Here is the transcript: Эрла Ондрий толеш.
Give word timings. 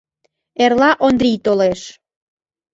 Эрла 0.63 0.89
Ондрий 1.05 1.37
толеш. 1.45 1.81